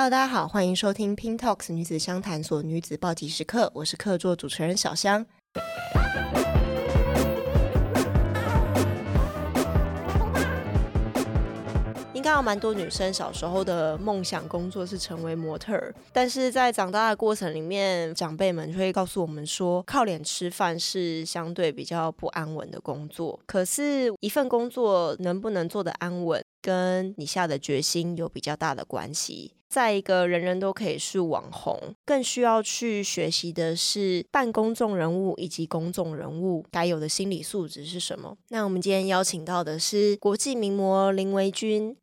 [0.00, 5.26] Hello，大家好，欢迎收听 Pin Talks 女子相谈所女子暴击时刻，我是客座主持人小香。
[12.14, 23.40] 应该有蛮多女生小时候的梦想工作是成为模特儿，但是在长大的过程里面，长辈们就会告诉我们说，靠脸吃饭是相对比较不安稳的工作。
[23.46, 29.54] 可是，一份工作能不能做得安稳，跟你下的决心有比较大的关系。
[29.68, 38.36] 在一个人人都可以是网红，更需要去学习的是半公众人物以及公众人物该有的心理素质是什么。
[38.48, 41.96] 那我们今天邀请到的是国际名模林维君。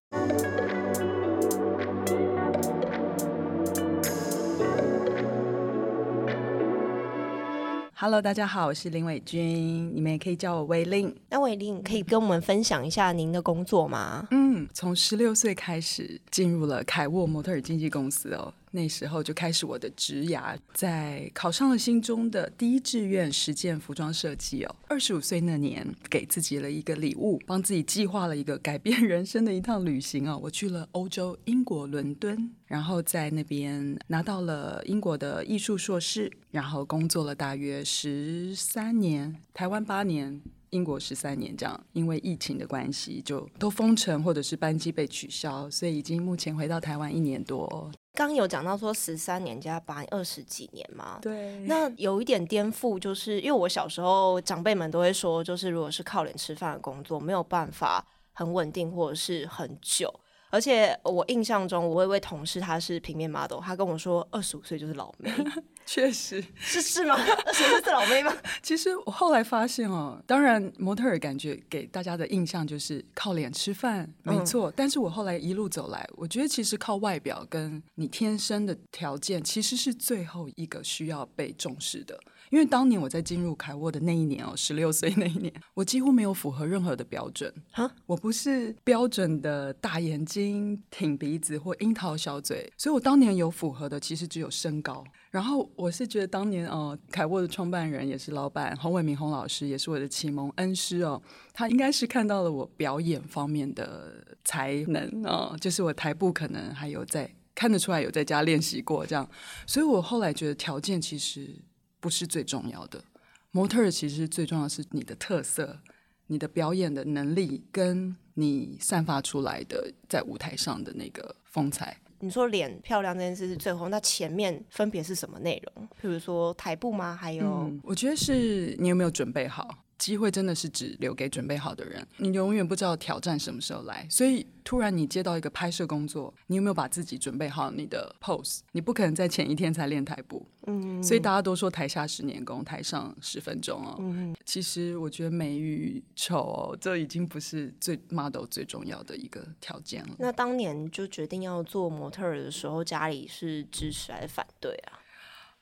[7.97, 11.15] Hello，大家好，我是林伟君，你们也可以叫我威林。
[11.29, 14.27] 那威林可以跟我们分享一下您的工作吗？
[14.31, 18.53] 嗯，从十六岁开始进入了凯沃模特儿经纪公司哦。
[18.75, 24.75] 那时候就开始我的职涯，在考上了心中的第一志愿实践服装设计哦。
[24.89, 30.37] 二十五岁那年，给自己了一个礼物，帮自己计划了一个改变人生的一趟旅行哦。
[30.43, 40.41] 我去了欧洲英国伦敦，然后在那边拿到了英国的艺术硕士，然后工作了大约十三年，台湾八年。
[40.69, 47.91] 英国十三年这样，因为疫情的关系，就都封城或者是班机被取消，所以已经目前回到台湾一年多。
[48.13, 60.13] 刚有讲到说十三年加八二十几年嘛，对，那有一点颠覆，就是因为我小时候长辈们都会说，就是如果是靠脸吃饭的工作，没有办法很稳定或者是很久。
[60.55, 65.29] 而且我印象中，我有一位同事他是平面 model，他跟我说二十五岁就是老妹。
[65.85, 67.13] 确实是是吗？
[67.45, 68.33] 二十五岁是老妹吗？
[68.63, 74.71] 其实我后来发现哦，当然模特儿感觉给大家的印象就是靠脸吃饭，没错。
[74.71, 82.17] 嗯、但是我后来一路走来，我觉得其实靠外表跟你天生的条件，其实是最后一个需要被重视的。
[82.51, 87.51] 因为当年我在进入凯沃的那一年哦，十六 岁那一年，我几乎没有符合任何的标准。
[87.71, 90.44] 哈，我不是标准的大眼睛、
[90.91, 95.03] 挺鼻子或樱桃小嘴，所以我当年有符合的其实只有身高。
[95.31, 101.21] 然后我是觉得当年哦，凯沃的创办人也是老板洪伟明洪老师，也是我的启蒙恩师哦，
[101.53, 109.29] 他应该是看到了我表演方面的才能哦，就是我台步可能还有在看得出来有在家练习过这样，
[109.67, 111.55] 所以我后来觉得条件其实。
[111.97, 113.03] 不是最重要的，
[113.49, 115.79] 模特儿其实最重要的是你的特色、
[116.27, 121.97] 你的表演的能力，跟你散发出来的在舞台上的那个风采。
[122.19, 125.87] 你说脸漂亮这件事是最后，那前面分别是什么内容？
[126.01, 127.15] 譬如说台步吗？
[127.15, 129.84] 还有、嗯，我觉得是你有没有准备好。
[129.97, 134.05] 机会真的是只留给准备好的人，你永远不知道挑战什么时候来。
[134.09, 138.59] 所以突然你接到一个拍摄工作，你有没有把自己准备好你的 pose？
[138.73, 140.45] 你不可能在前一天才练台步。
[140.67, 143.95] 嗯，所以大家都说台下十年功，台上十分钟哦。
[143.99, 150.15] 嗯，其实我觉得美与丑哦，这已经不是最 model 最重要的一个条件了。
[150.19, 154.99] 那当年就决定要做模特儿的时候，家里是支持还是反对啊？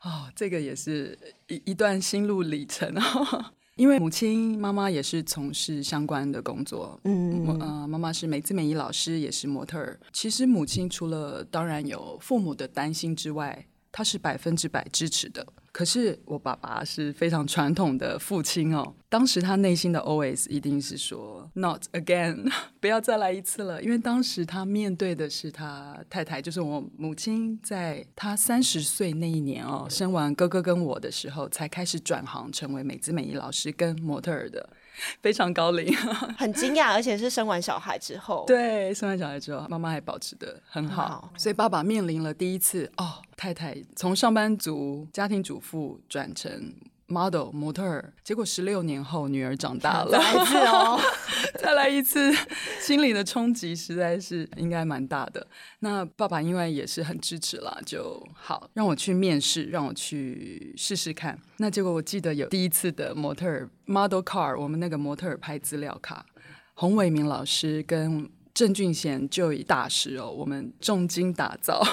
[0.04, 1.18] 哦，这个也是
[1.48, 3.54] 一一段心路历程哦。
[3.76, 10.00] 因为母亲、妈妈也是从事相关的工作，嗯，呃，妈妈是美姿美仪老师，也是模特儿。
[10.12, 15.46] 其实母亲除了当然有父母的担心之外，她是百分之百支持的。
[15.72, 23.82] 可是我爸爸是非常传统的父亲哦，当时他内心的 OS 一定是说 “Not again”， 不要再来一次了。
[23.82, 34.70] 因为当时他面对的是他太太，就是我母亲，在他三十岁那一年哦，生完哥哥跟我的时候，才开始转行成为美姿美仪老师跟模特儿的。
[35.24, 35.92] 非常高龄，
[36.38, 38.44] 很惊讶，而且是生完小孩之后。
[38.46, 46.74] 对，生完小孩之后，妈妈还保持的很好，好，所以爸爸面临了第一次哦，太太从上班族、家庭主妇转成。
[47.08, 51.00] model 模特儿，结果十六年后女儿长大了，再来一次哦，
[51.60, 52.34] 再来一次，
[52.80, 55.46] 心理的冲击实在是应该蛮大的。
[55.80, 61.38] 那爸爸因为也是很支持啦，就好让我去面试，让我去试试看。
[61.58, 66.26] 那结果我记得有第一次的模特儿 model car，我们那个模特儿拍资料卡，
[66.74, 71.84] 洪伟明老师跟郑俊贤就以大师哦，我们重金打造，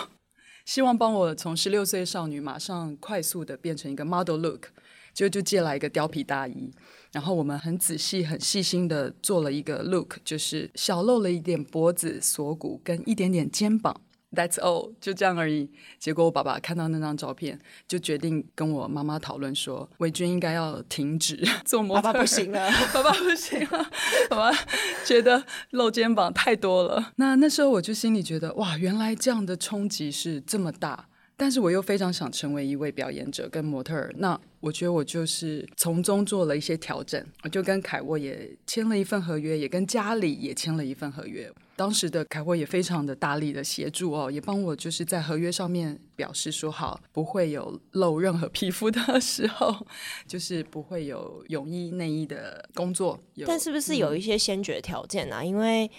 [0.71, 4.69] 希望帮我从十六岁少女马上快速的变成一个 model look。
[5.13, 6.71] 就就借来一个貂皮大衣，
[7.11, 14.01] 然后我们很仔细、很细心的做了一个 look，就是小露了一点脖子、锁骨跟一点点肩膀，
[14.33, 15.69] That's all，就这样而已。
[15.99, 22.03] 结果我爸爸看到那张照片，就决定跟我妈妈讨论说，维君应该要停止做模特。
[22.03, 23.91] 爸爸不行了， 爸爸不行了，
[24.31, 24.59] 爸爸
[25.05, 27.13] 觉得露肩膀太多了。
[27.17, 31.07] 那那时候我就心里觉得，哇，原来这样的冲击是这么大。
[31.37, 41.51] 但是我又非常想成为一位表演者跟模特儿，那我觉得我就是从中做了一些调整，我就跟凯沃也签了一份合约，也跟家里也签了一份合约。
[41.77, 49.75] 当时的凯沃也非常的大力的协助哦，也帮我就是在合约上面表示说好，不会有露任何皮肤的 时候，
[50.27, 53.19] 就是不会有泳衣内衣的工作。
[53.47, 55.41] 但是不是有一些先决条件啊？
[55.41, 55.91] 嗯、因为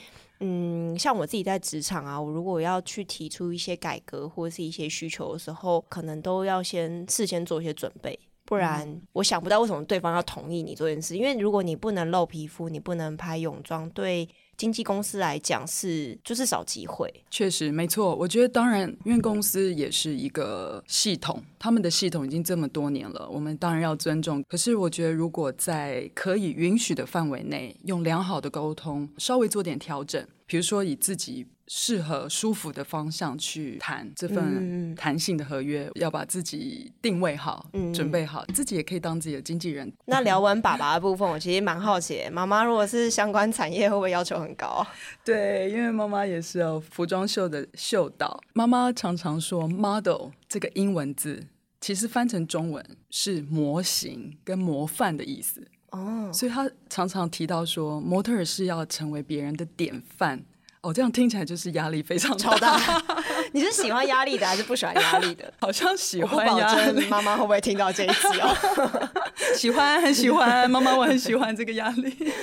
[0.42, 8.20] 嗯，像我自己在职场啊，我如果要去提出一些改革或者是一些需求的时候，可能都要先事先做一些准备，
[8.52, 11.16] 不然我想不到为什么对方要同意你做这件事。
[11.16, 14.28] 因为如果你不能露皮肤，你不能拍泳装，对。
[14.58, 18.14] 经纪公司来讲是就是少机会，确实没错。
[18.14, 24.44] 我觉得当然，因为公司也是一个系统，他们的系统已经这么多年了，我们当然要尊重。
[24.50, 31.48] 可是我觉得，如果在可以允许的范围内，用良好的沟通，稍微做点调整，比如说以自己。
[31.74, 39.90] 适合舒服的方向去谈这份弹性的合约，嗯、要把自己定位好，嗯、准备好，自己也可以当自己的经纪人。
[40.04, 44.86] 那聊完爸爸的部分，我其实蛮好奇，妈妈如果是相关产业，会不会要求很高？
[45.24, 48.38] 对，因为妈妈也是哦，服装秀的秀导。
[48.52, 51.42] 妈妈常常说 “model” 这个英文字，
[51.80, 60.44] 其实翻成中文是模型跟模范的意思哦，所以她常常提到说，模特儿是要成为别人的典范。
[60.82, 62.58] 哦，这样听起来就是压力非常大。
[62.58, 63.04] 大
[63.54, 65.54] 你是喜欢压力的，还是不喜欢压力的？
[65.62, 67.06] 好像喜欢压力。
[67.08, 68.56] 妈妈会不会听到这一集哦？
[69.56, 70.70] 喜欢，很喜欢。
[70.70, 72.34] 妈妈，我很喜欢这个压力。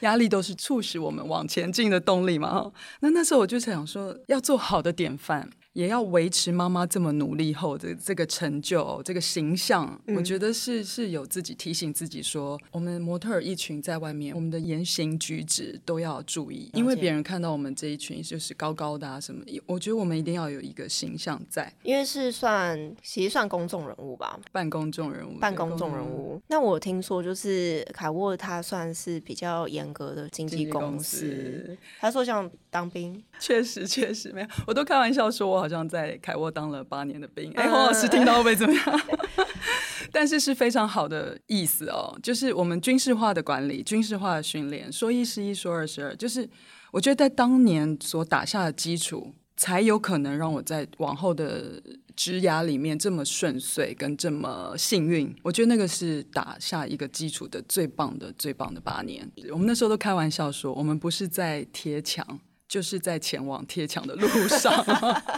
[0.00, 2.70] 压力都是促使我们往前进的动力嘛。
[3.00, 5.48] 那那时候我就想说，要做好的典范。
[5.74, 26.40] 也要维持妈妈这么努力后的这个成就、这个形象，嗯、我觉得是是有自己提醒自己说，我们模特儿一群在外面，我们的言行举止都要注意，因为别人看到我们这一群就是高高的啊什么，我觉得我们一定要有一个形象在，因为是算其实算公众人物吧，半公众人物，半公众人物。
[26.48, 31.78] 那我听说就是凯沃他算是比较严格的经纪公司，经纪公司。
[32.00, 35.78] 他说像当兵，确实确实没有，我都开玩笑说我好。
[35.78, 39.00] 像在凯沃当了八年的兵，哎，黄老师听到会不会怎么样？
[40.10, 46.48] 但是是非常好的意思哦，就是我们军事化的管理、军事化的训练，说一是一，说二是二，就是
[46.90, 51.80] 我觉得在当年所打下的基础，才有可能让我在往后的
[52.16, 55.32] 职涯里面这么顺遂跟这么幸运。
[55.44, 59.30] 我觉得那个是打下一个基础的最棒的、最棒的八年。
[59.52, 62.40] 我们那时候都开玩笑说，我们不是在贴墙。
[62.68, 64.84] 就是在前往贴墙的路上，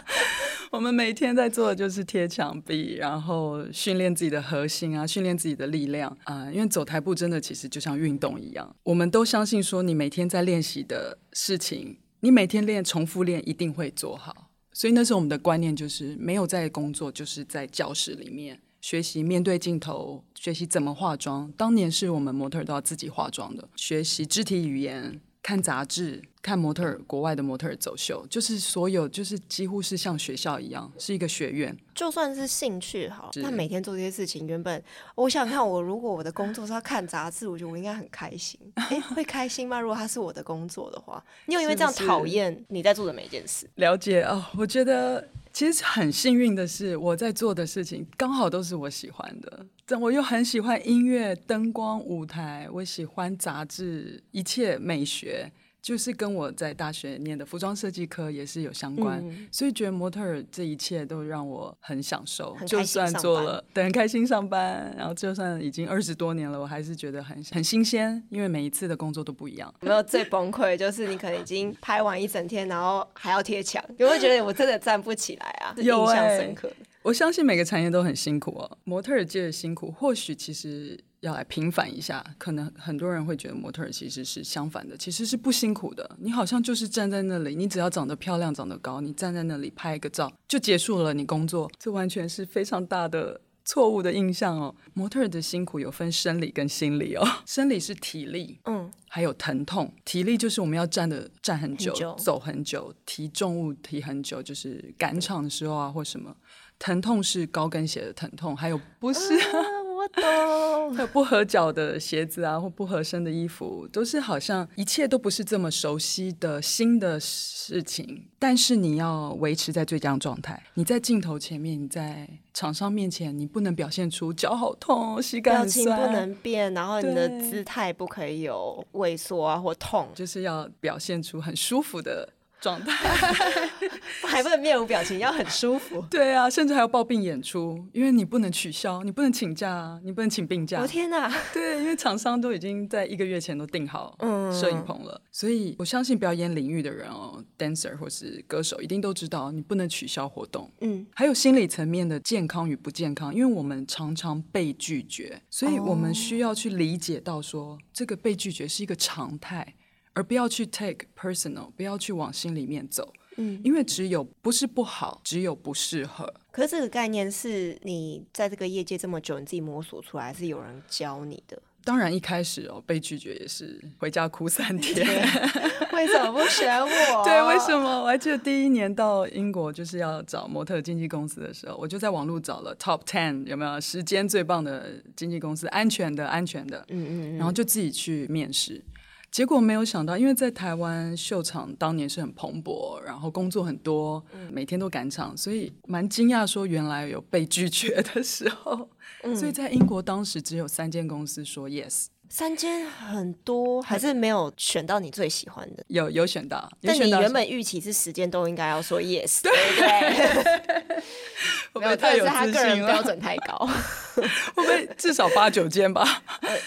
[0.72, 14.48] 我们每天在做的就是贴墙壁，然后训练自己的核心啊，训练自己的力量啊、因为走台步真的其实就像运动一样，我们都相信说，你每天在练习的事情，你每天练，重复练，一定会做好。
[14.72, 21.52] 所以那时候我们的观念就是，没有在工作，就是在教室里面学习面对镜头，学习怎么化妆。
[21.56, 25.20] 当年是我们模特都要自己化妆的，学习肢体语言。
[25.42, 31.75] 看杂志，看模特儿，国外的模特儿走秀，就是所有，就是几乎是像学校一样，是一个学院。
[31.94, 34.82] 就算是兴趣好，那每天做这些事情，原本
[35.14, 38.60] 我想看，我如果我的工作是要看杂志，我觉得我应该很开心。
[38.75, 39.81] 哎，会开心吗？
[39.81, 43.69] 如果他是我的工作的话，你有因为这样讨厌你在做的每一件事？
[43.76, 49.66] 了解哦，我觉得其实很幸运的是，我在做的事情刚好都是我喜欢的。
[49.85, 55.50] 但我又很喜欢音乐、灯光、舞台，我喜欢杂志，一切美学
[55.82, 62.56] 就是跟我在大学念的服装设计科也是有相关，嗯、所以觉得模特儿这一切都让我很享受。
[62.66, 69.72] 就算做了，对，很开心上班，然后就算已经二十多年了，我还是觉得很很新鲜，因为每一次的工作都不一样。
[69.80, 70.76] 有没有最崩溃？
[70.76, 75.75] 就是你可能已经拍完一整天，然后还要贴墙，有没有觉得我真的站不起来啊？
[75.82, 76.70] 有印象深刻。
[77.02, 82.24] 我相信每个产业都很辛苦哦，模特儿界的辛苦，或许其实要来平反一下。
[82.38, 86.16] 可能很多人会觉得模特儿其实是相反的，其实是不辛苦的。
[86.18, 94.74] 你好像就是站在那里，你只要长得漂亮、长得高，你站在那里拍一个照就结束了，你工作，这完全是非常大的错误的印象哦。
[94.94, 99.92] 模特儿的辛苦有分生理跟心理哦，生理是体力，嗯，还有疼痛。
[100.04, 106.34] 体力就是我们要站的站很久，很久走很久，提重物提很久，就是赶场的时候啊或什么。
[106.78, 109.79] 疼痛是高跟鞋的疼痛，还有不是、啊？
[110.00, 110.95] 我懂。
[110.97, 118.26] 还有不合脚的鞋子啊，或不合身的衣服，都是好像一切都不是这么熟悉的新的事情。
[118.38, 120.62] 但是你要维持在最佳状态。
[120.75, 132.28] 你在镜头前面，你在厂商面前，你不能表现出脚好痛、膝盖表情不能变，然后你的姿态不可以有萎缩啊或痛，就是要表现出很舒服的。
[132.61, 132.92] 状态
[134.26, 136.05] 还不能面无表情，要很舒服。
[136.11, 140.81] 对啊，甚至还要抱病演出，因为你不能取消，你不能请假，你不能请病假。
[140.81, 141.33] 我天哪！
[141.52, 144.17] 对，因为厂商都已经在一个月前都订好
[144.52, 150.71] 摄影棚了，嗯、所以我相信表演领域的人哦，dancer 或是歌手，一定都知道你不能取消活动。
[150.81, 159.75] 嗯，还有心理层面的健康与不健康，因为我们常常被拒绝，所以我们需要去理解到说，这个被拒绝是一个常态。
[160.12, 166.32] 而不要去 take personal，不要去往心里面走，嗯，因为只有不是不好，只有不适合。
[166.52, 171.61] 可是这个概念是你在这个业界这么久，你自己摸索出来，还是有人教你的？
[171.82, 175.06] 当然，一开始哦，被拒绝也是回家哭三天。
[175.94, 177.25] 为什么不选我？
[177.25, 178.02] 对，为什么？
[178.02, 188.82] 我还记得第一年到英国就是要找模特经纪公司的时候，我就在网络找了 top ten 有没有时间最棒的经纪公司，安全的，安全的，嗯嗯嗯，然后就自己去面试。
[189.30, 198.88] 结果没有想到，因为在台湾秀场当年是很蓬勃，然后工作很多，嗯、每天都赶场，所以蛮惊讶说原来有被拒绝的时候。
[199.22, 202.06] 嗯、所以在英国当时只有三间公司说 yes。
[202.32, 205.84] 三间很多，还是没有选到你最喜欢的？
[205.88, 211.00] 有有选到，但你原本预期是时间都应该要说 yes，对不对？
[211.75, 212.46] 会不会太有自信了？
[212.46, 213.68] 是他个人标准太高，
[214.55, 216.23] 会不会至少八九间吧？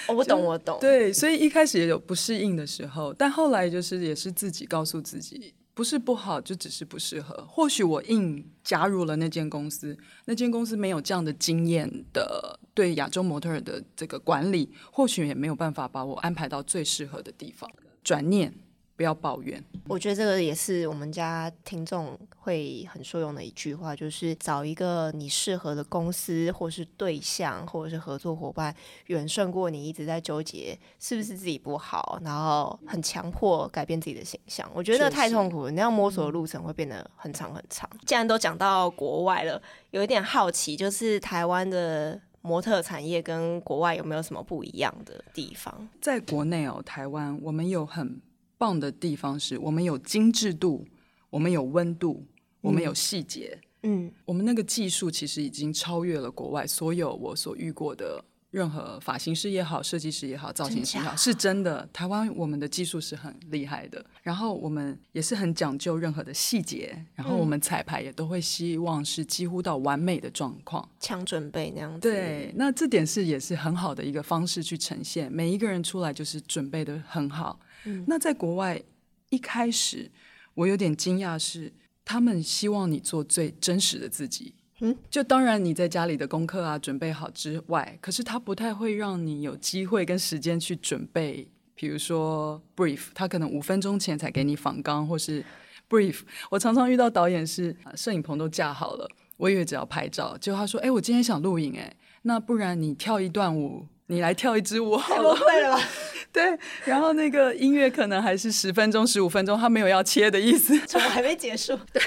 [0.08, 0.78] 我懂，我懂。
[0.80, 5.54] 对，所以一开始也有不适应的时候，但后来就是也是自己告诉自己。
[5.76, 7.44] 不是不好，就只是不适合。
[7.50, 17.68] 或许我硬加入了那间公司，那间公司没有这样的经验的对亚洲模特儿的这个管理，或许也没有办法把我安排到最适合的地方。
[18.04, 18.54] 转念。
[18.96, 28.74] 不要抱怨，我觉得这个也是我们家听众会很受用的一句话，就是找一个你适合的公司，或是对象，或者是合作伙伴，
[29.08, 34.70] 远胜过你一直在纠结是不是自己不好，然后很强迫改变自己的形象。
[34.76, 37.90] 我觉得太痛苦了，那样摸索的路程会变得很长很长。
[38.06, 39.60] 既然都讲到国外了，
[39.90, 45.90] 有一点好奇，就是台湾的模特产业跟国外有没有什么不一样的地方？
[46.00, 48.22] 在国内哦，台湾我们有很
[48.57, 50.86] 棒的地方是我们有精致度，
[51.29, 52.25] 我们有温度，
[52.62, 53.60] 我们有细节。
[53.83, 61.86] 嗯，我们那个技术其实已经超越了国外所有我所遇过的任何发型师也好、设计师也好、造型师也好，是真的。
[61.91, 72.10] 台湾我们的技术是很厉害的，然后我们也是很讲究任何的细节，然后我们彩排也都会希望是几乎到完美的状况，强准备那样子。
[72.10, 77.60] 对，那这点是也是很好的一个方式去呈现，每一个人出来就是准备的很好。
[77.86, 78.82] 嗯、那在国外
[79.30, 80.12] 一开始，
[80.54, 81.74] 我有点惊讶，是
[82.06, 84.54] 他们希望你做最真实的自己。
[84.80, 91.48] 嗯，就当然你在家里的功课啊准备好之外，可是他不太会让你有机会跟时间去准备。
[91.75, 95.44] 比如说 brief，他可能五分钟前才给你访纲，或是
[95.90, 96.22] brief。
[96.50, 105.83] 我常常遇到导演是摄影棚都架好了，我以为只要拍照，结果他说：“哎，我今天想录影，哎，那不然你跳一段舞。”你来跳一支舞好了，会了吧？
[106.33, 111.77] 对，然后那个音乐可能还是十分钟、十五分钟，他没有要切的意思，怎么还没结束？
[111.93, 112.01] 对，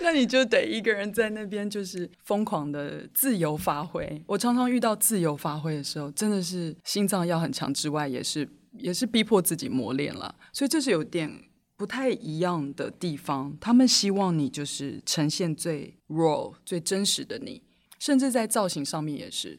[0.00, 4.22] 那你就得一个人在那边，就是疯狂的自由发挥。
[4.26, 10.34] 我常常遇到自由发挥的时候，真的是心脏要很强之外，也是也是逼迫自己磨练了。
[10.52, 11.30] 所以这是有点
[11.76, 13.54] 不太一样的地方。
[13.60, 17.62] 他们希望你就是呈现最 raw、最真实的你，
[17.98, 19.58] 甚至在造型上面也是。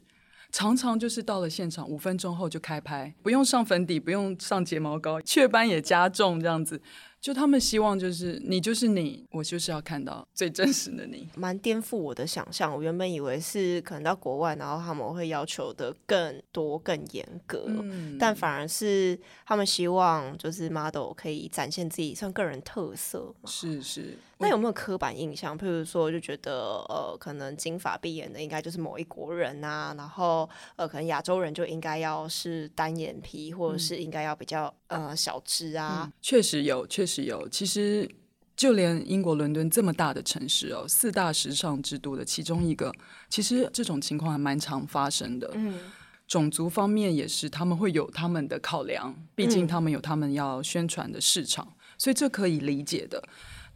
[0.51, 6.81] 常常就是到了现场，五分钟后就开拍，不用上粉底，不用上睫毛膏，雀斑也加重这样子。
[7.21, 12.73] 就他们希望就是你就是你，我就是要看到最真实的你，蛮颠覆我的想象。
[12.73, 23.33] 我原本以为是可能到国外，然后他们会要求的更多、更严格，嗯、但反而是他们希望就是 model 可以展现自己算个人特色。
[23.45, 24.17] 是是。
[24.41, 25.59] 那有没有刻板印象？
[25.59, 36.03] 譬如说，就觉得呃，可能金发碧眼的应该就是某一国人啊，然后呃，可能亚洲人就应该要是单眼皮，或者是应该要比较呃小吃啊。
[36.05, 37.47] 嗯、确实有，确实有。
[37.49, 38.07] 其实
[38.55, 42.93] 就连英国伦敦这么大的城市哦，四大时尚之都的其中一个，
[43.29, 45.49] 其实这种情况还蛮常发生的。
[45.55, 45.79] 嗯，
[46.27, 53.23] 种族方面也是，他们会有他们的考量，毕竟他们有他们要宣传的市场，嗯、所以这可以理解的。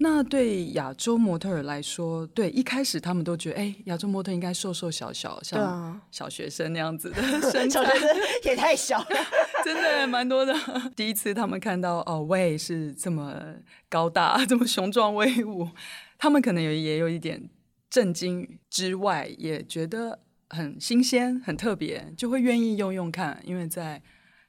[0.03, 8.10] 那对亚洲模特儿来说，对一开始他们都觉得，哎，亚洲模特应该瘦瘦小小，像小学生那样子的身材，小学生
[8.43, 9.17] 也太小了，
[9.63, 10.53] 真的蛮多的。
[10.93, 13.55] 第一次他们看到哦，喂是这么
[13.88, 15.69] 高大，这么雄壮威武，
[16.17, 17.50] 他们可能也也有一点
[17.89, 20.19] 震惊之外，也觉得
[20.50, 24.01] 很新鲜、很特别，就会愿意用用看，因为在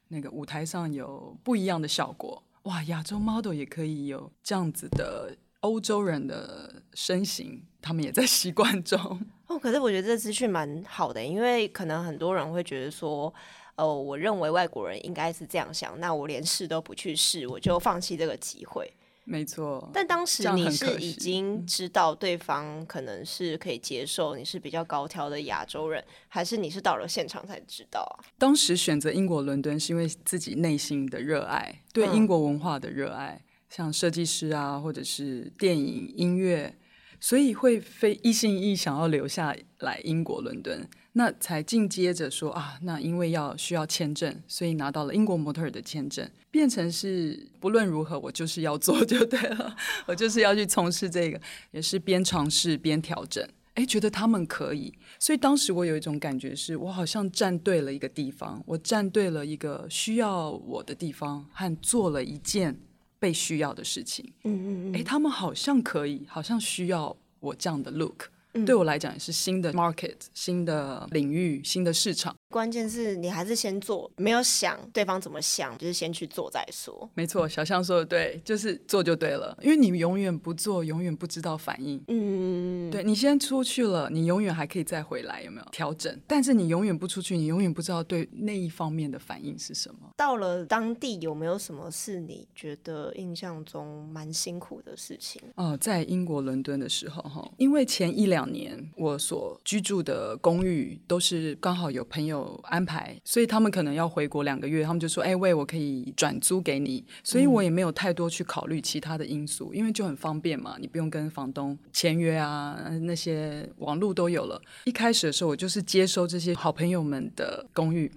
[0.08, 2.42] 那个舞台上有不一样的效果。
[2.64, 8.98] 哇，亚洲 model 也可以有这样子的欧洲人的身形，他们也在习惯中。
[9.48, 13.32] 哦，可是我觉得这资讯蛮好的，因为可能很多人会觉得说，
[13.76, 18.92] 哦，我认为外国人应该是这样想，那我连试都不去试，我就放弃这个机会。
[19.26, 28.20] 没错，但当时你是已经知道对方可能是可以接受你是比较高挑的亚洲人，还是你是到了现场才知道啊？
[28.36, 36.72] 当时选择英国伦敦是因为自己内心的热爱，对英国文化的热爱，嗯、像设计师啊，或者是电影、音乐，
[37.18, 40.88] 所以会非一心一意想要留下来英国伦敦。
[41.14, 49.76] 那才紧接着说啊，那因为要需要签证，所以拿到了英国模特儿的签证，变成是不论如何我就是要做就对了，
[50.06, 51.40] 我就是要去从事这个，
[51.72, 62.78] 也是边尝试边调整，哎，觉得他们可以，所以当时我有一种感觉是，我好像站对了一个地方，我站对了一个需要我的地方，和做了一件
[63.24, 64.22] 被需要的事情。
[64.42, 68.28] 嗯嗯嗯，哎，他们好像可以，好像需要我这样的 look。
[68.64, 72.34] 对我来讲也是新的 market、新的领域、新的市场。
[72.50, 77.10] 关键是你还是先做，没有想对方怎么想，就是先去做再说。
[77.14, 79.58] 没错，小象说的对，就是做就对了。
[79.60, 82.00] 因为你永远不做，永远不知道反应。
[82.06, 86.16] 嗯，对，你先出去了，你永远还可以再回来，有没有调整？
[86.28, 90.10] 但是你永远不出去，你永远不知道对那一方面的反应是什么。
[90.16, 95.42] 到了当地有没有什么是你觉得印象中蛮辛苦的事情？
[95.56, 102.44] 哦，在英国伦敦的时候，哈，因为前一两年我所居住的公寓都是刚好有朋友。
[102.64, 114.60] 安排，所以他们可能要回国两个月，他们就说：“哎，喂，我可以转租给你。”所以我也没有太多去考虑其他的因素，因为就很方便嘛，你不用跟房东签约啊，那些网络都有了。
[114.84, 118.10] 一开始的时候，我就是接收这些好朋友们的公寓，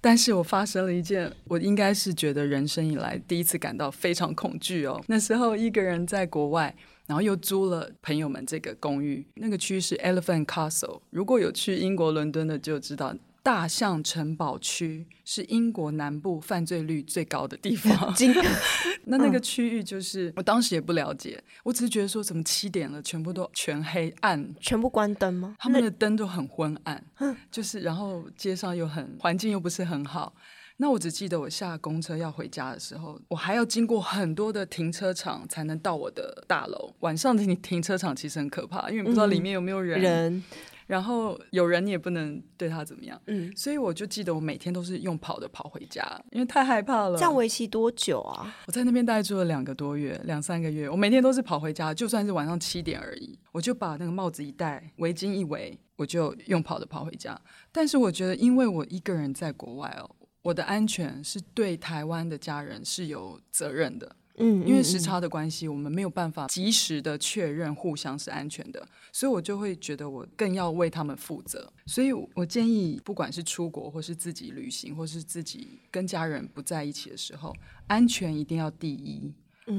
[0.00, 5.00] 但是我发生了一件，我应该是觉得人生以来第一次感到非常恐惧哦。
[5.06, 6.74] 那时候一个人在国外。
[7.12, 11.02] 然后又租了朋友们这个公寓，那个区是 Elephant Castle。
[11.10, 18.14] 如果有去英国伦敦的就知道，大象城堡区是英国南部犯罪率最高的地方。
[19.04, 25.54] 那那个区域就是，嗯、我当时也不了解，我只是觉得说，怎么七点了，全部都全黑暗，全部关灯吗？
[25.58, 27.04] 他们的灯都很昏暗，
[27.50, 30.34] 就是然后街上又很环境又不是很好。
[30.82, 36.92] 那我只记得我下公车要回家的时候，我还要经过很多的停车场才能到我的大楼。
[37.00, 40.00] 晚上的停停车场其实很可怕，因为不知道里面有没有人。
[40.00, 40.44] 嗯、人，
[40.88, 43.16] 然后有人你也不能对他怎么样。
[43.28, 47.16] 嗯，所以我就记得我每天都是用跑的跑回家，因为太害怕了。
[47.16, 48.52] 这样为期多久啊？
[48.66, 50.90] 我在那边大概住了两个多月，两三个月。
[50.90, 57.40] 我每天都是跑回家，就算是晚上七点而已，我就把那个帽子一戴，围巾一围，我就用跑的跑回家。
[57.70, 60.10] 但是我觉得，因为我一个人在国外哦。
[60.42, 77.54] 我的安全是对台湾的家人是有责任的，嗯，因为时差的关系，我们没有办法及时的确认互相是安全的，所以我就会觉得我更要为他们负责，所以我建议，不管是出国或是自己旅行，或是自己跟家人不在一起的时候，
[77.86, 79.32] 安全一定要第一。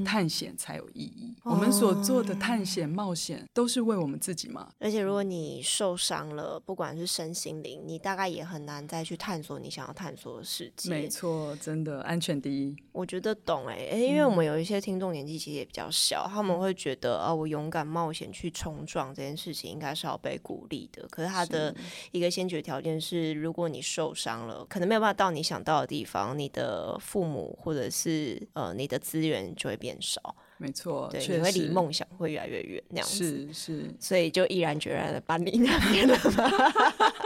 [0.06, 1.36] 探险才有意义。
[1.46, 4.70] 嗯、我们所做的探险冒险都是为我们自己嘛。
[4.80, 10.90] 而且如果你受伤了，不管是身心灵，你大概也很难再去探索你想要探索的世界。
[10.90, 12.76] 没错，真的安全第一。
[12.92, 21.08] 我觉得懂哎、欸，因为我们有一些听众年纪其实也比较小，嗯、他们会觉得啊，我勇敢冒险去冲撞这件事情应该是要被鼓励的。
[21.10, 21.76] 可是他的
[22.12, 37.14] 一个先决条件是，如果你受伤了，可能没有办法到你想到的地方，你的父母或者是呃你的资源就会变少，没错，对，你会离梦想会越来越远那样子，是是，所以就毅然决然的搬离那边了嘛。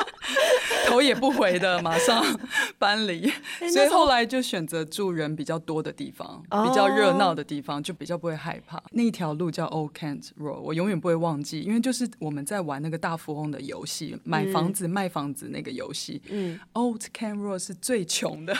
[0.87, 2.23] 头也不回的马上
[2.79, 3.31] 搬离，
[3.71, 8.81] 所以后来就选择住人比较多的地方，比较热闹的地方，就比较不会害怕。
[8.91, 16.21] 那条路叫 Old Kent Road，我永远不会忘记，因为就是我们在玩那个大富翁的游戏，买房子卖房子那个游戏。
[16.29, 18.55] 嗯，Old Kent Road 是最穷的，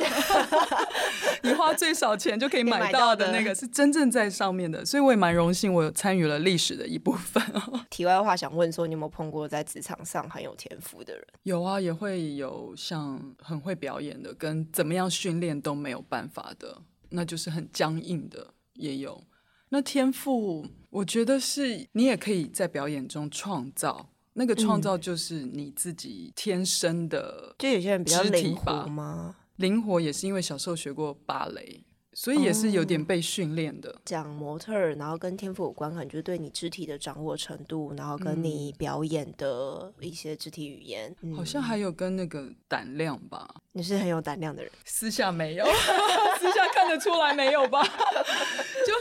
[1.44, 4.84] 你花最少钱就可以买到的那个，是真正在上面的。
[4.86, 7.42] 所以我也蛮荣幸，我有参与了历史的一部分。
[7.90, 11.24] 题外话，想问说，你有没有碰过在职场上很有天赋的人？
[11.44, 12.16] 有啊，也会。
[12.17, 19.23] 有像很会表演的，跟怎么样训练都没有办法的，那就是很僵硬的，也有。
[19.69, 29.36] 那天赋，我觉得是你也可以在表演中创造，那个创造就是你自己天生的，就有些人比较灵活吗？
[29.58, 31.84] 灵活也是因为小时候学过芭蕾。
[32.19, 33.95] 所以也是有点被训练的。
[34.03, 43.47] 讲、嗯、模特儿，然后跟天赋有关，可能就是对你肢体的掌握程度，然后跟你表演的一些肢体语言，嗯、好像还有跟那个胆量吧。
[43.73, 45.65] 你是很有胆量的人，私下没有，
[46.41, 47.88] 私下看得出来没有吧？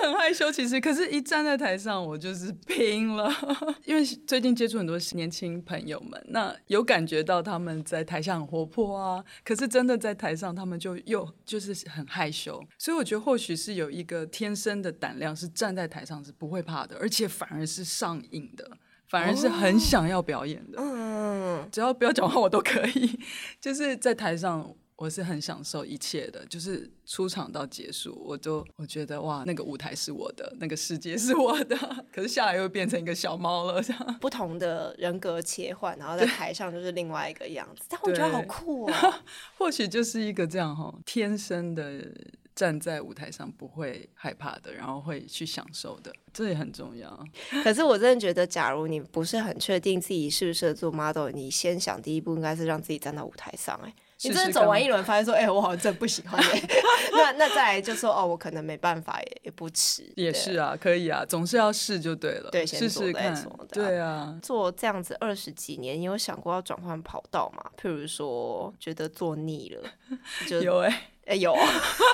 [0.03, 3.33] 就很害羞，其实，可是一站在台上，我就是拼了。
[3.87, 13.07] 因为最近接触很多年轻朋友们，那有感觉到他们在台下很活泼啊，可是真的在台上，他们就又就是很害羞，所以我。
[13.07, 18.69] 我觉得或许是有一个天生的胆量，是站在台上是不会怕的，而且反而是上瘾的，
[19.07, 20.79] 反而是很想要表演的。
[20.81, 23.17] 嗯，只要不要讲话，我都可以。
[23.63, 26.45] 就是在台上，我是很享受一切的。
[26.47, 31.77] 就是出场到结束，我都我觉得哇，那个舞台是我的，那个世界是我的。
[32.13, 37.83] 可是下来又变成一个小猫了，这样不同的人格切换，然后在台上就是另外一个样子。
[37.91, 39.15] 但我觉得好酷哦。
[39.59, 42.11] 或许就是一个这样哈，天生的。
[42.57, 47.23] 站在舞台上不会害怕的，然后会去享受的，这也很重要。
[47.63, 53.79] 可是我真的觉得，假如你不是很确定自己是不适合做 model，你先想第一步应该是让自己站到舞台上。
[53.85, 56.43] 哎，你真的走完一轮，发现说，哎、欸，我好像真的不喜欢。
[57.13, 60.11] 那那再来就说，哦，我可能没办法，也也不迟。
[60.17, 62.51] 也是啊，可以啊，总是要试就对了。
[62.51, 63.35] 对，试试看。
[63.71, 67.71] 对啊，做这样子二十几年，你有想过要转换跑道吗？
[67.81, 69.83] 譬如说，觉得做腻了，
[70.49, 71.01] 就有哎、欸。
[71.27, 71.57] 哎、欸、有，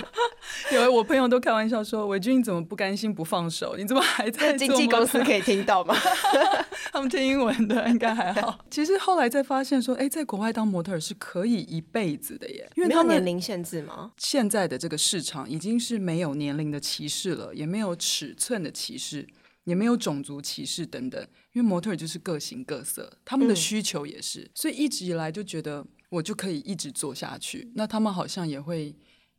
[0.72, 3.77] 有我朋友都开玩笑说：“伟君你怎么不甘心不放手？
[3.77, 5.94] 你怎么还在？”经纪公司可以听到吗？
[6.90, 8.59] 他们听英文的应该还好。
[8.70, 14.12] 其实后来再发现说，哎、欸，在国外当模特儿是可以一辈子的耶，因为他年龄限制吗？
[14.16, 19.29] 现在的这个市场已经是没有年龄的歧视了，也没有尺寸的歧视，
[19.64, 21.22] 也没有种族歧视等等。
[21.53, 25.85] 因为模特儿就是各形各色，他们的需求也是，嗯、所以一直以来就觉得。
[26.12, 27.72] 我就可以一直做下去。
[27.75, 28.94] 那他们好像也会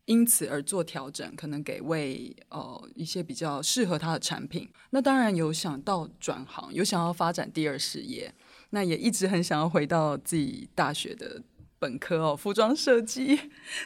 [0.05, 4.67] 因此而做调整，可能给为呃一些比较适合他的产品。
[4.89, 8.33] 那当然有想到转行，有想要发展第二事业，
[8.71, 11.43] 那也一直很想要回到自己大学的。
[11.83, 13.37] 本科哦，服装设计，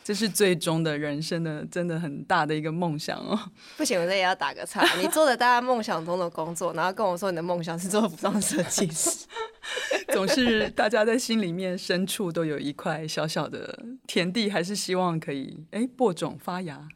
[0.03, 3.35] 这是最终的人生的真的很大的一个梦想哦。
[3.75, 4.85] 不行，我这也要打个岔。
[4.99, 9.25] 你做了大家梦想中的工作，然后跟我说你的梦想是做服装设计师，
[10.13, 16.87] 总是大家在心里面深处都有一块小小的田地，还是希望可以哎播种发芽。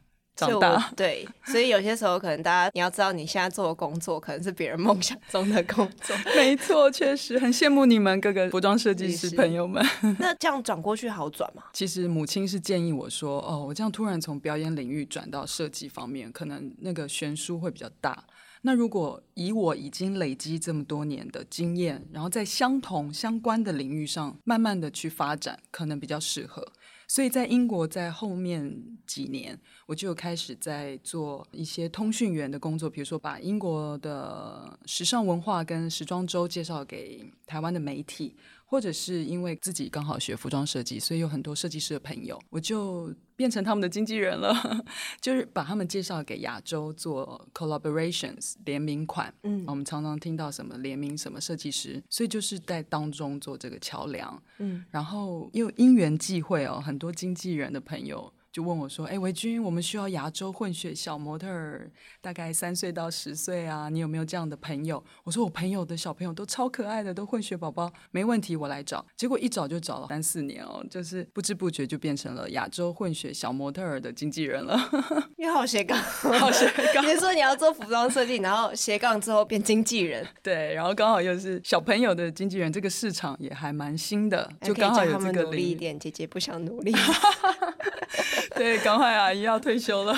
[0.49, 6.15] 长大对，所以有些时候可能大家你要知道，你现在做的工作可能是别人梦想中的工作。
[6.35, 9.85] 没错，确实很羡慕你们各个服装设计师朋友们。
[10.19, 11.63] 那这样转过去好转吗？
[11.73, 18.23] 其实母亲是建议我说：“哦，我这样突然从表演领域转到设计方面，可能那个悬殊会比较大。
[18.63, 26.71] 那如果以我已经累积这么多年的经验，然后在相同相关的领域上慢慢的去发展，可能比较适合。”
[27.07, 28.73] 所以在英国，在后面
[29.05, 29.59] 几年，
[29.91, 38.33] 我就开始在做一些通讯员的工作，比如说把英国的时尚文化跟时装周介绍给台湾的媒体。
[38.71, 44.55] 或者是因为自己刚好学服装设计，所以有很多设计师的朋友，我就变成他们的经纪人了，
[45.19, 49.33] 就是把他们介绍给亚洲做 collaborations 联名款。
[49.43, 54.41] 嗯，我们常常听到什么联名什么设计师，所以就是在当中做这个桥梁。
[54.59, 58.31] 嗯，然后又因缘际会哦，很多经纪人的朋友。
[58.51, 74.77] 就问我说：“哎，维君，我们需要亚洲混血小模特儿，大概三岁到十岁啊，你有没有这样的朋友？”我说：“我朋友的小朋友都超可爱的，都混血宝宝，没问题，我来找。”结果一找就找了三四年哦，就是不知不觉就变成了亚洲混血小模特儿的经纪人了。
[75.37, 77.07] 你好斜杠，好斜杠。
[77.07, 86.93] 你说你要做服装设计，然后斜杠之后变经纪人，对，然后刚好又是小朋友的经纪人，这个市场也还蛮新的，就刚好有这个努力一点，姐姐不想努力。
[88.61, 90.15] 对，赶快阿姨要退休了，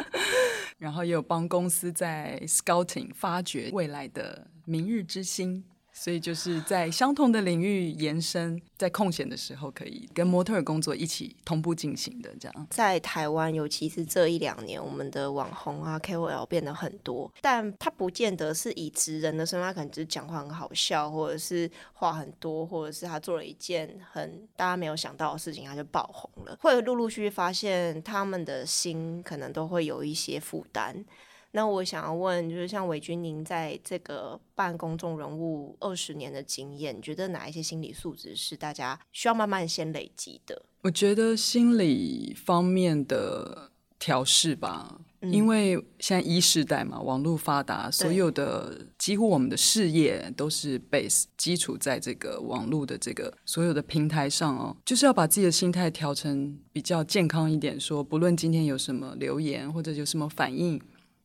[0.76, 5.64] 然后也有帮公司在 scouting 发掘未来的明日之星。
[6.02, 12.66] 所以就是在相同的领域延伸，在空闲的时候可以跟模特儿工作一起同步进行的这样。
[12.70, 26.58] 在台湾，尤其是这一两年，我们的网红啊 KOL 变得很多，但他不见得是以职人的身份，他可能只是讲话很好笑，或者是话很多，或者是他做了一件很大家没有想到的事情，他就爆红了。
[26.60, 31.04] 会陆陆续续发现他们的心可能都会有一些负担。
[31.52, 40.62] 那我想要问，就是像韦君，您在这个办公众人物二十年的经验，你觉得哪一些心理素质是大家需要慢慢先累积的？
[40.82, 45.00] 我觉得心理方面的调试吧。
[45.30, 57.78] 因为现在一世代嘛，网络发达，所有的几乎我们的事业都是 base 基础在这个网络的这个所有的平台上哦，就是要把自己的心态调成比较健康一点。
[57.78, 60.82] 说不论今天有什么留言或者有什么反应，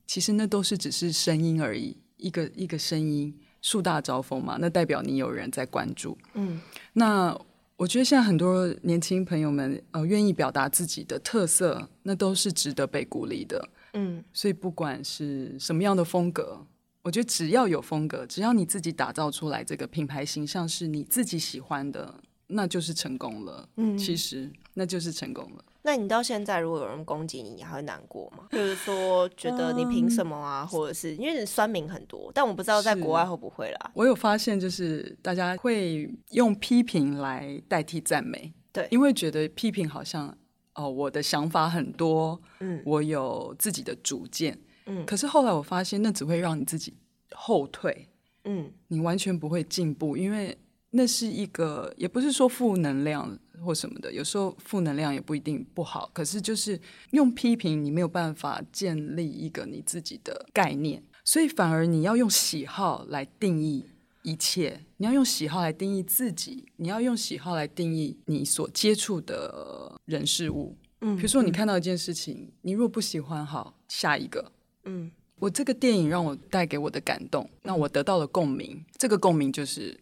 [0.07, 6.17] 其实那都是只是声音而已，一个一个声音，树大招风嘛，那代表你有人在关注。
[6.33, 6.59] 嗯，
[6.93, 7.37] 那
[7.75, 13.69] 我觉得现在很多年轻朋友们呃愿意表达自己的特色，那都是值得被鼓励的。
[13.93, 16.65] 嗯，所以不管是什么样的风格，
[17.03, 22.13] 我觉得只要有风格，只要你自己打造出来这个品牌形象是你自己喜欢的，
[22.47, 23.69] 那就是成功了。
[23.75, 25.65] 嗯，其实那就是成功了。
[25.87, 28.45] 那你到现在如果有人攻击你，你还会难过吗？
[28.51, 33.91] 就是说 觉得你凭什么啊，嗯、或者是因为酸民很多，但我不知道在国外会不会啦。
[33.93, 40.37] 我有发现，就是大家会用批评来代替赞美，对，因为觉得批评好像。
[40.79, 46.93] 哦，我的想法很多，嗯，我有自己的主见，嗯，可是后来我发现，那只会让你自己
[47.31, 48.07] 后退，
[48.43, 50.55] 嗯，你完全不会进步，因为
[50.91, 56.79] 那是一个，也不是说负能量或什么的，有时候负能量也不一定不好，可是就是
[57.11, 63.85] 用批评，你没有办法建立一个你自己的概念，所以反而你要用喜好来定义。
[64.23, 70.75] 一切，你要用喜好来定义自己，你要用喜好来定义你所接触的人事物。
[70.99, 74.51] 嗯，比如说你看到一件事情，嗯、你若不喜欢，好，下一个。
[74.83, 79.97] 嗯，我这个电影让我带给我的感动，那我得到了共鸣，这个共鸣就是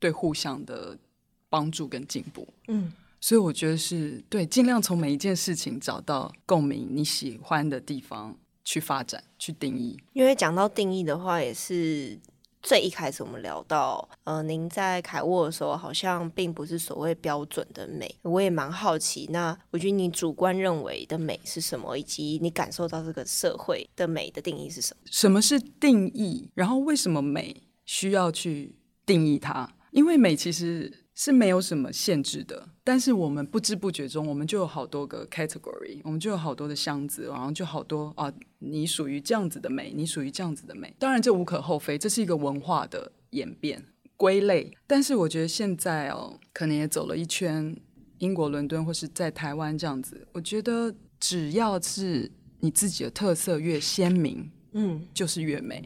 [0.00, 0.98] 对互相的
[1.48, 2.46] 帮助跟进步。
[2.68, 9.96] 嗯，所以我觉得是对，尽量从每一件事情找到共鸣，你喜欢的地方去发展，去定义。
[10.12, 12.18] 因为讲到定义的话，也是。
[12.60, 19.28] 最一开始我们聊到，呃，您在凯沃的时候好像并不是所谓标准的美，我也蛮好奇。
[19.30, 25.00] 那我觉得你主观认为的美是什么，以及你感受到这个社会的美的定义是什么？
[25.06, 26.50] 什么是定义？
[26.54, 28.74] 然后为什么美需要去
[29.06, 29.72] 定义它？
[29.92, 30.92] 因为美其实。
[31.20, 40.94] 是没有什么限制的，但是我们不知不觉中，我们就有好多个 category，我们就有好多的箱子，然后就好多啊，你属于这样子的美，你属于这样子的美。
[40.96, 43.84] 当然，这无可厚非，这是一个文化的演变
[44.16, 44.72] 归类。
[44.86, 47.76] 但是我觉得现在哦，可能也走了一圈，
[48.18, 55.82] 英国伦敦或是在台湾这样子，我觉得只要是你自己的特色越鲜明，嗯，就是越美。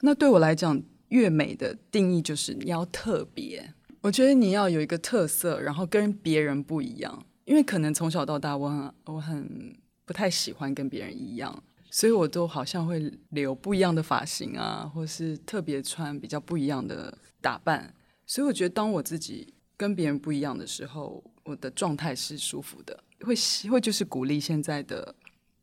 [0.00, 3.74] 那对我来讲，越美的定义就是你要特别。
[4.06, 17.92] 我觉得你要有一个特色，然后跟别人不一样，因为可能从小到大我很我很不太喜欢跟别人一样，所以我都好像会留不一样的发型啊，或是特别穿比较不一样的打扮。
[18.24, 23.02] 所以我觉得当我自己跟别人不一样的时候，我的状态是舒服的。
[23.22, 23.34] 会
[23.68, 25.12] 会就是鼓励现在的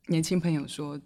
[0.08, 0.99] 年轻朋友说，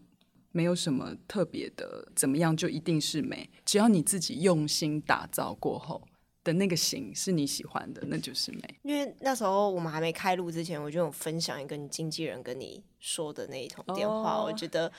[0.51, 6.01] 没有什么特别的，怎么样就一定是美，只要你自己用心打造过后。
[6.47, 8.61] 的那个型是你喜欢的，那就是美。
[8.83, 14.47] 因为那时候我们还没开录之前，我就有分享一个你经纪人跟你说的那一通电话，oh.
[14.47, 14.89] 我觉得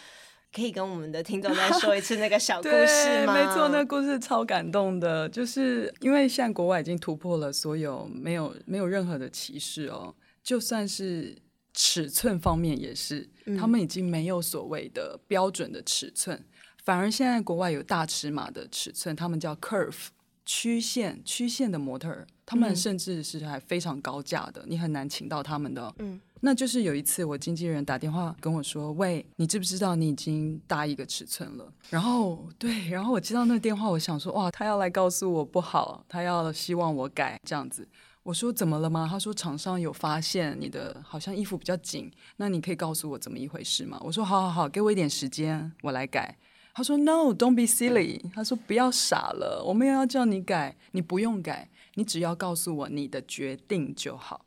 [0.55, 3.33] 可以跟我们的听众再说一次那个小 故事吗？
[3.33, 11.35] 没错，那个故事超感动的，就是因为现在国外已经突破了所有没有没有任何的歧视哦，就算是
[11.73, 16.45] 尺寸方面也是，嗯、他们已经没有所谓的标准的尺寸，
[16.85, 20.09] 反而现在国外有大尺码的尺寸，他们叫 curve。
[20.51, 25.95] 曲线曲线的模特儿，他们甚至是还非常高价的，嗯、你很难请到他们的。
[25.99, 37.87] 嗯，那就是有一次我经纪人打电话跟我说：“喂，你知不知道你已经大一个尺寸了？”然后 对，然后我接到那个电话，我想说：“哇，他要来告诉我不好，他要希望我改这样子。”
[38.25, 46.39] 我说：“怎么了吗？”他说：“厂商有发现你的好像衣服比较紧，那你可以告诉我怎么一回事吗？”我说：“好好好，给我一点时间，我来改。”
[46.79, 54.47] 他说：“No，don't be silly。”他说：“不要傻了，我没有要叫你改，你不用改，你只要告诉我你的决定就好。”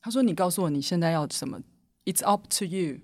[0.00, 1.60] 他说：“你告诉我你现在要什么
[2.04, 2.98] ？It's up to you。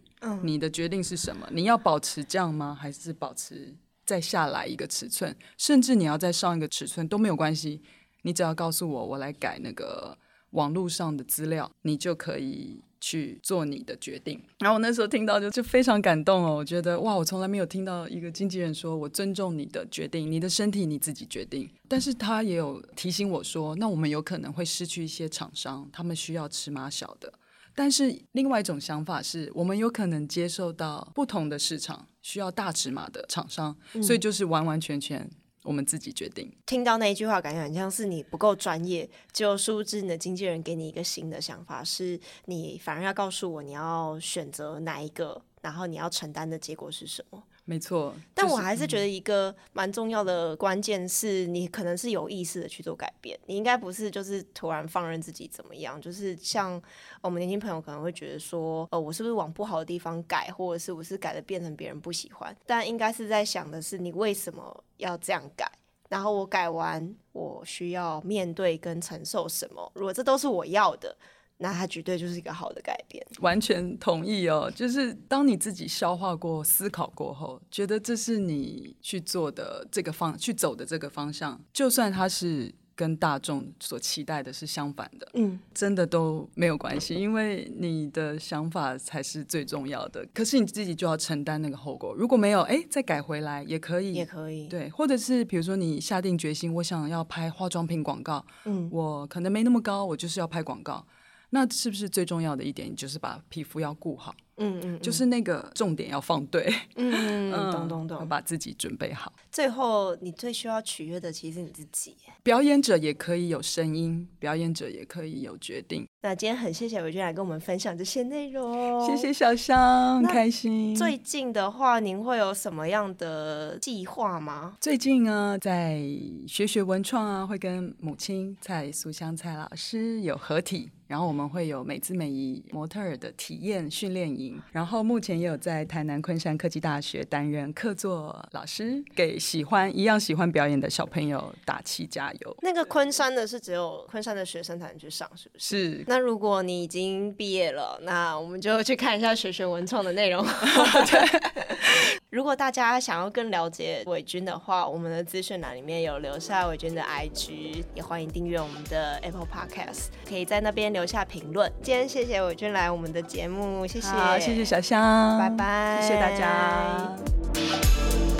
[0.45, 1.49] 你的决定是什么？
[1.51, 2.73] 你要保持这样吗？
[2.81, 3.75] 还是保持
[4.07, 5.37] 再下来一个尺寸？
[5.59, 7.83] 甚至你要再上一个尺寸都没有关系，
[8.23, 10.17] 你只要告诉我，我来改那个
[10.51, 21.69] 网络上的资料，你就可以。”去做你的决定，然后我那时候听到就就非常感动哦，我觉得哇，我从来没有听到一个经纪人说我尊重你的决定，你的身体你自己决定。
[21.89, 27.33] 但是他也有提醒我说，那我们有可能会失去一些厂商，他们需要尺码小的。
[27.75, 35.31] 但是另外一种想法是我们有可能接受到不同的市场需要大尺码的厂商，所以就是完完全全。
[35.71, 36.53] 我们自己决定。
[36.67, 47.41] 听到那一句话，感觉很像是你不够专业，就殊不知你的经纪人给你一个新的想法，是你反而要告诉我你要选择哪一个，然后你要承担的结果是什么。
[47.71, 56.83] 没错，但我还是觉得一个蛮重要的关键是你可能是有意识的去做改变，你应该不是就是突然放任自己怎么样，就是像
[57.21, 65.71] 我们年轻朋友可能会觉得说，呃，我是不是往不好的地方改，或者是我是改的变成别人不喜欢，但应该是在想的是你为什么要这样改，
[66.09, 71.17] 然后我改完我需要面对跟承受什么，如果这都是我要的。
[71.63, 74.73] 那它绝对就是一个好的改变，完全同意哦。
[74.75, 90.27] 就是当你自己消化过、思考过后，觉得这是你去做的这个方、去走的这个方向，就算它是跟大众所期待的是相反的，嗯，真的都没有关系，因为你的想法才是最重要的。
[90.33, 92.15] 可是你自己就要承担那个后果。
[92.15, 94.89] 如果没有，哎，再改回来也可以，也可以，对。
[94.89, 101.07] 或者是比如说你下定决心，我想要拍化妆品广告，嗯，我可能没那么高，我就是要拍广告。
[101.51, 104.35] 那是不是最重要的一点，就是把皮肤要顾好？
[104.61, 106.73] 嗯就是那个重点要放对。
[106.97, 109.33] 嗯 嗯，懂懂懂，把自己准备好。
[109.51, 112.17] 最后，你最需要取悦的其实是你自己。
[112.43, 116.07] 表演者也可以有声音，表演者也可以有决定。
[116.23, 119.07] 那今天很谢谢玮君来跟我们分享这些内容。
[119.07, 120.95] 谢谢小香，开心。
[120.95, 124.77] 最近的话，您会有什么样的计划吗？
[124.81, 126.01] 最近呢，在
[126.47, 130.91] 学学文创啊，会跟母亲蔡素香蔡老师有合体。
[131.07, 142.57] 然后我们会有美姿美仪模特儿的体验训练营，然后目前也有在台南昆山科技大学担任客座老师，给喜欢一样喜欢表演的小朋友打气加油。
[142.63, 145.99] 那个昆山的是只有昆山的学生才能去上，是不是？
[145.99, 146.05] 是。
[146.07, 150.45] 那如果你已经毕业了，那我们就去看一下学学文创的内容。
[151.11, 152.20] 对。
[152.31, 161.71] 如果大家想要更了解伟军的话，我们的资讯栏里面有留下伟军的 IG，也欢迎订阅我们的 Apple Podcast，可以在那边留下评论。
[161.83, 168.40] 今天谢谢伟军来我们的节目，谢谢，好，谢谢小香，拜拜，谢谢大家。